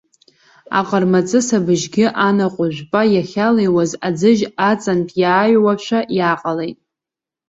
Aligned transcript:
Аҟармаҵыс 0.79 1.47
абжьгьы 1.57 2.05
анаҟә 2.27 2.61
жәпа 2.75 3.01
иахьалыҩуаз, 3.13 3.91
аӡыжь 4.07 4.43
аҵантә 4.69 5.15
иааҩуашәа 5.21 5.99
иааҟалеит. 6.17 6.77